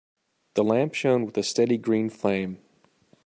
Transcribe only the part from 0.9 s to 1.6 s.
shone with a